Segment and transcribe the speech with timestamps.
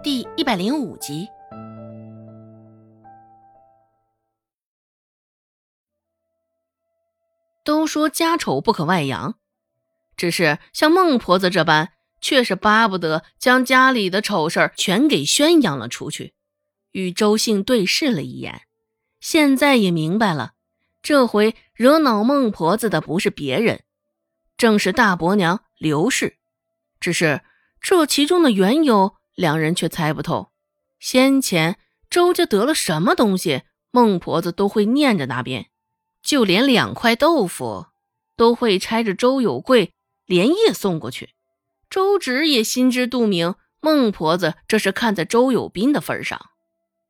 [0.00, 1.28] 第一百零五集。
[7.64, 9.34] 都说家丑不可外扬，
[10.16, 16.34] 只是像孟婆子这般，却是巴不得将家里的丑事儿全给宣扬了出去。
[16.92, 18.62] 与周姓对视了一眼，
[19.18, 20.52] 现在也明白了，
[21.02, 23.82] 这回惹恼孟婆子的不是别人，
[24.56, 26.38] 正是大伯娘刘氏。
[27.00, 27.42] 只是
[27.80, 30.50] 这其中的缘由，两人却猜不透。
[30.98, 31.78] 先前
[32.10, 35.66] 周家得了什么东西，孟婆子都会念着那边，
[36.20, 37.86] 就连两块豆腐
[38.36, 39.92] 都会拆着周有贵
[40.26, 41.30] 连夜送过去。
[41.88, 46.50] 周芷也心知肚明，孟婆子这是看在周有斌的份上。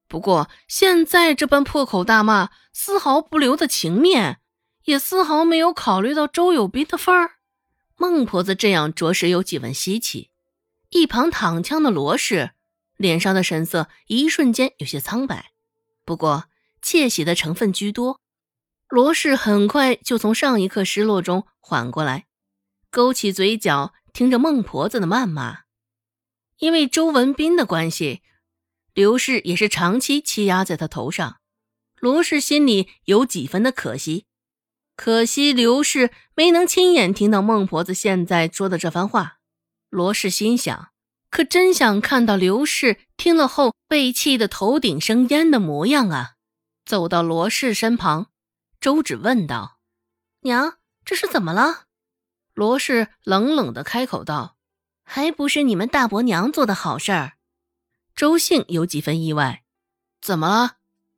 [0.06, 4.40] 不过现在这般破口大骂，丝毫不留的情面，
[4.84, 7.36] 也丝毫没有考虑到周有斌的份儿。
[7.96, 10.28] 孟婆子这样着实有几分稀奇。
[10.90, 12.52] 一旁躺枪的罗氏
[12.96, 15.52] 脸上的神色一瞬间有些苍白，
[16.04, 16.44] 不过
[16.80, 18.20] 窃喜的成分居多。
[18.88, 22.26] 罗氏很快就从上一刻失落中缓过来，
[22.90, 25.60] 勾起嘴角，听着孟婆子的谩骂。
[26.58, 28.22] 因为周文斌的关系，
[28.94, 31.36] 刘氏也是长期欺压在他头上。
[32.00, 34.24] 罗氏心里有几分的可惜。
[34.96, 39.37] 可惜刘氏没能亲眼听到孟婆子现在说的这番话。
[39.90, 40.90] 罗氏心想，
[41.30, 46.34] 可真想看到刘氏听了后被气得头顶生烟的模样啊！
[46.84, 48.30] 走到罗氏身旁，
[48.80, 49.78] 周芷问道
[50.42, 51.84] ：“娘，这是怎么了？”
[52.54, 54.56] 罗氏冷冷的开口道
[55.04, 57.34] ：“还不是你们大伯娘做的好事儿。”
[58.16, 59.62] 周姓有几分意外
[60.20, 60.76] ：“怎么了？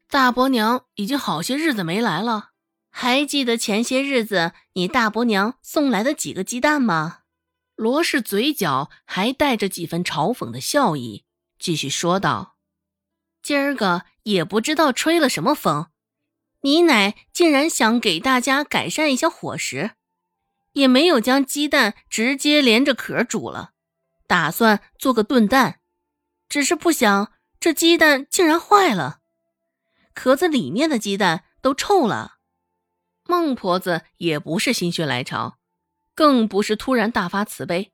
[0.09, 2.51] 大伯娘已经好些日子没来了。”
[2.93, 7.20] 还记得前些日子你大伯娘送来的几个鸡蛋吗？
[7.81, 11.25] 罗氏嘴角还带着几分嘲讽的笑意，
[11.59, 12.59] 继续说道
[13.43, 15.87] ：“今儿个也不知道吹了什么风，
[16.61, 19.93] 你奶竟然想给大家改善一下伙食，
[20.73, 23.71] 也没有将鸡蛋直接连着壳煮了，
[24.27, 25.81] 打算做个炖蛋，
[26.51, 29.21] 只是不想这鸡蛋竟然坏了，
[30.13, 32.35] 壳子里面的鸡蛋都臭了。”
[33.25, 35.57] 孟婆子也不是心血来潮，
[36.21, 37.93] 更不是突然大发慈悲，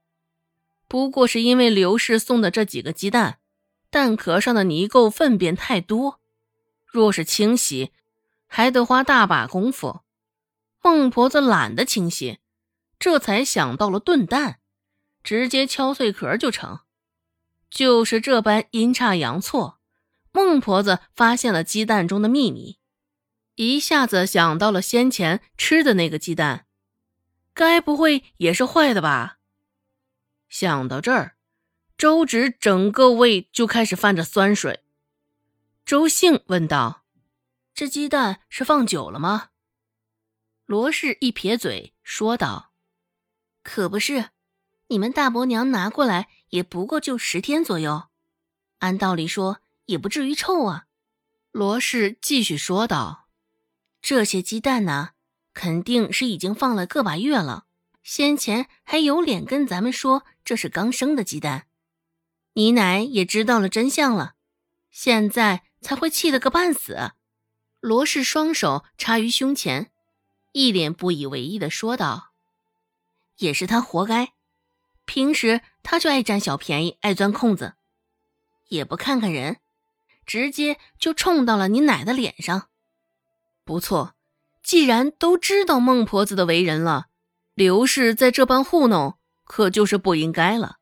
[0.89, 3.39] 不过是因为刘氏送的这几个鸡蛋，
[3.89, 6.19] 蛋壳上的泥垢粪便太多，
[6.85, 7.93] 若是清洗，
[8.49, 10.01] 还得花大把功夫。
[10.83, 12.41] 孟婆子懒得清洗，
[12.99, 14.59] 这才想到了炖蛋，
[15.23, 16.81] 直接敲碎壳就成。
[17.71, 19.79] 就是这般阴差阳错，
[20.33, 22.79] 孟婆子发现了鸡蛋中的秘密。
[23.55, 26.66] 一下子想到了先前吃的那个鸡蛋，
[27.57, 29.39] 该不会也是坏的吧？
[30.47, 31.39] 想到这儿，
[31.97, 34.85] 周芷整个胃就开始泛着酸水。
[35.87, 37.07] 周兴问道
[37.73, 39.49] ：“这鸡蛋是放久了吗？”
[40.67, 42.73] 罗氏一撇嘴说道
[43.65, 44.33] ：“可不是，
[44.89, 48.09] 你们大伯娘拿过来也不过就十天左右，
[48.81, 50.85] 按道理说也不至于臭啊。”
[51.53, 53.29] 罗氏继续说道。
[54.03, 55.13] 这些鸡蛋呢，
[55.57, 57.65] 肯定是已经放了个把月了。
[58.03, 61.67] 先前还有脸跟咱们说这是刚生的鸡蛋，
[62.53, 64.35] 你奶也知道了真相了，
[64.91, 67.13] 现在才会气得个半死。
[67.81, 69.91] 罗氏双手插于胸前，
[70.53, 72.33] 一脸不以为意的说道
[73.39, 74.35] ：“也是他活该，
[75.07, 77.75] 平时他就爱占小便宜，爱钻空子，
[78.69, 79.57] 也不看看人，
[80.27, 82.69] 直接就冲到了你奶的脸上。”
[83.65, 84.16] 不错，
[84.67, 87.07] 既然都知道孟婆子的为人了，
[87.55, 90.79] 刘氏在这般糊弄，可就是不应该了。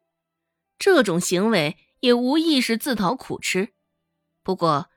[0.79, 3.75] 这种行为也无疑是自讨苦吃。
[4.43, 4.89] 不过，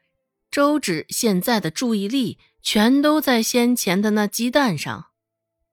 [0.50, 5.08] 周芷现在的注意力全都在先前的那鸡蛋上，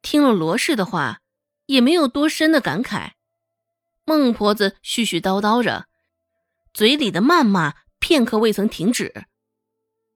[0.02, 1.20] 听了罗氏的话，
[1.66, 3.12] 也没有多深的感慨。
[4.04, 5.86] 孟婆子絮絮叨叨着，
[6.72, 9.26] 嘴里的谩骂片刻未曾停止。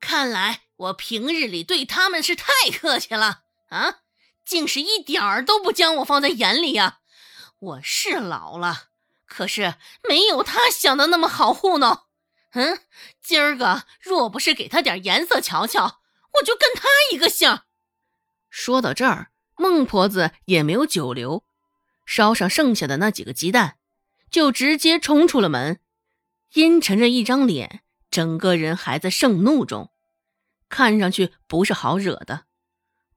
[0.00, 0.62] 看来。
[0.78, 3.98] 我平日里对他们是太客气了啊，
[4.44, 7.00] 竟是一点儿都不将我放在眼里呀！
[7.58, 8.84] 我是老了，
[9.26, 9.74] 可是
[10.08, 12.02] 没有他想的那么好糊弄。
[12.52, 12.80] 嗯，
[13.20, 16.00] 今儿个若不是给他点颜色瞧瞧，
[16.38, 17.60] 我就跟他一个姓。
[18.48, 21.44] 说到这儿，孟婆子也没有久留，
[22.06, 23.78] 烧上剩下的那几个鸡蛋，
[24.30, 25.80] 就直接冲出了门，
[26.54, 29.90] 阴沉着一张脸，整个人还在盛怒中。
[30.68, 32.44] 看上去不是好惹的，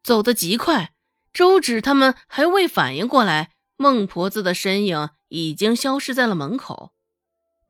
[0.03, 0.93] 走得极快。
[1.33, 6.93] 周芷他们还未反应过来，孟婆子的身影已经消失在了门口。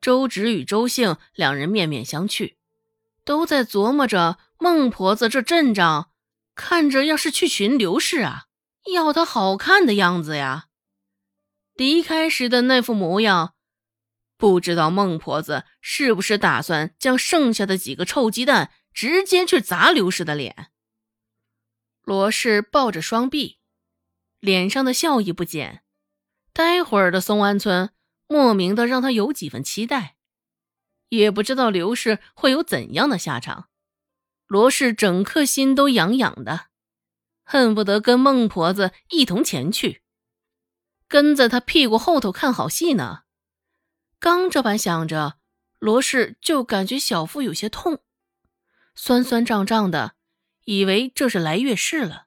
[0.00, 2.56] 周芷与周兴两人面面相觑，
[3.24, 6.10] 都在琢磨着孟婆子这阵仗，
[6.56, 8.46] 看着要是去寻刘氏啊，
[8.92, 10.66] 要她好看的样子呀。
[11.74, 13.54] 离开时的那副模样，
[14.36, 20.68] 不知道孟婆子是不是打算将剩下的几个臭鸡蛋直接去砸刘氏的脸。
[22.02, 23.58] 罗氏抱着双臂，
[24.40, 25.82] 脸上的笑意不减。
[26.52, 27.90] 待会儿的松安村。
[28.28, 30.16] 莫名的让他有几分期待，
[31.10, 33.68] 也不知道刘氏会有怎样的下场。
[34.46, 36.68] 罗氏整颗心都痒痒的，
[37.44, 40.02] 恨不得跟孟婆子一同前去，
[41.06, 43.24] 跟在他屁股后头看好戏呢。
[44.18, 45.38] 刚这般想着，
[45.78, 48.02] 罗氏就感觉小腹有些痛，
[48.94, 50.14] 酸酸胀胀的，
[50.64, 52.26] 以为这是来月事了。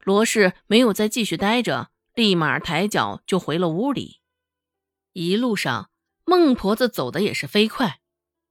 [0.00, 4.20] 罗氏没有再继续待着，立马抬脚就回了屋里。
[5.12, 5.90] 一路上，
[6.24, 8.00] 孟婆子走的也是飞快。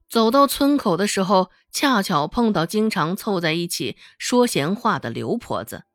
[0.07, 5.85] 走到村口的时候，恰巧碰到经常凑在一起说闲话的刘婆子。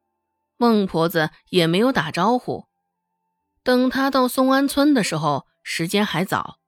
[0.56, 2.66] 孟婆子也没有打招呼。
[3.62, 6.58] 等她到松安村的时候，时间还早，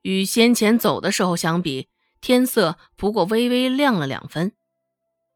[0.00, 1.88] 与先前走的时候相比，
[2.22, 4.52] 天色不过微微亮了两分。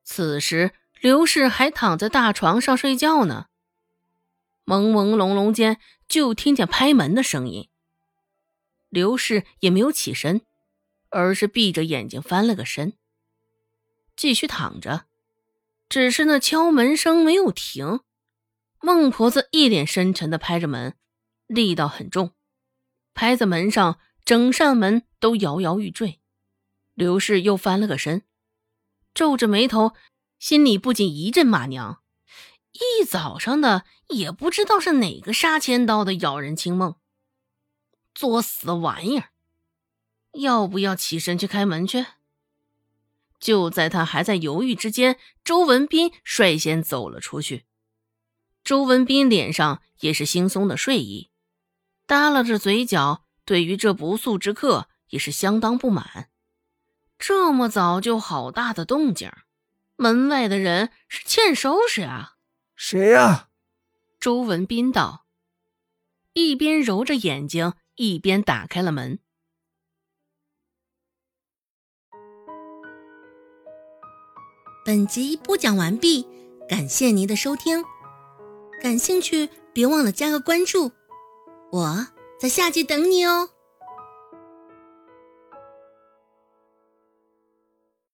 [0.02, 3.48] 此时，刘氏还躺在大床上睡觉呢。
[4.64, 5.78] 朦朦胧胧间，
[6.08, 7.68] 就听见拍门的声音。
[8.88, 10.42] 刘氏也没有起身，
[11.10, 12.94] 而是闭着眼睛翻了个身，
[14.16, 15.06] 继续躺着。
[15.88, 18.00] 只是那敲门声没有停。
[18.80, 20.94] 孟婆子一脸深沉的拍着门，
[21.46, 22.32] 力道很重，
[23.12, 26.20] 拍在门上，整扇门都摇摇欲坠。
[26.96, 28.22] 刘氏又翻了个身，
[29.12, 29.92] 皱着眉头，
[30.38, 32.02] 心里不禁一阵骂娘：
[32.72, 36.96] 一早上的也不知道是哪个杀千刀的咬人清梦。
[38.14, 39.28] 作死玩意儿！
[40.40, 42.06] 要不要起身去开门去？
[43.38, 47.66] 就在他还在犹豫之间，周文斌率先走了出去。
[48.64, 51.30] 周文斌脸上也是惺忪的睡意，
[52.06, 56.30] 耷拉着嘴角，对于这不速之客也是相当不满。
[57.18, 59.30] 这么早就好大的动静，
[59.96, 62.36] 门外的人是欠收拾啊！
[62.74, 63.48] 谁呀？
[64.20, 65.26] 周文斌道，
[66.34, 67.74] 一边揉着眼睛。
[67.98, 69.18] 一边打开了门。
[74.84, 76.28] 本集播讲完毕，
[76.68, 77.82] 感谢您的收听。
[78.82, 80.92] 感兴趣，别忘了加个关注，
[81.72, 82.06] 我
[82.38, 83.48] 在下集等你哦。